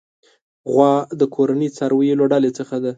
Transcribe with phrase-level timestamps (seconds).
[0.71, 2.89] غوا د کورني څارويو له ډلې څخه ده.